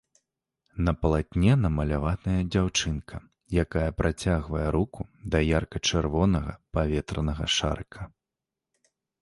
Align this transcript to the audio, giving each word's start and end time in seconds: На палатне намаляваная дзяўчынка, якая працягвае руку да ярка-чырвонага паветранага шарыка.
На 0.85 0.91
палатне 1.01 1.57
намаляваная 1.65 2.39
дзяўчынка, 2.55 3.15
якая 3.65 3.85
працягвае 3.99 4.65
руку 4.79 5.01
да 5.37 5.45
ярка-чырвонага 5.59 6.59
паветранага 6.79 7.45
шарыка. 7.59 8.01